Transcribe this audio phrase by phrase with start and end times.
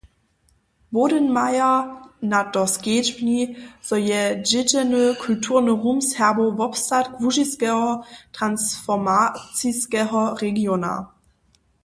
[0.93, 1.77] Bodenmeier
[2.31, 3.41] na to skedźbni,
[3.87, 7.87] zo je zdźědźeny kulturny rum Serbow wobstatk łužiskeho
[8.35, 10.93] transformaciskeho regiona.